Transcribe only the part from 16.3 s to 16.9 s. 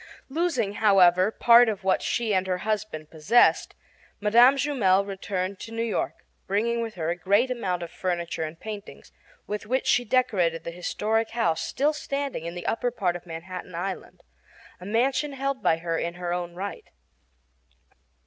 own right.